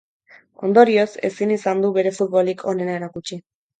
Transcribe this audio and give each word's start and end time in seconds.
Ondorioz, 0.67 1.05
ezin 1.29 1.53
izan 1.57 1.85
du 1.85 1.93
bere 1.99 2.15
futbolik 2.19 2.65
onena 2.73 2.97
erakutsi. 3.03 3.43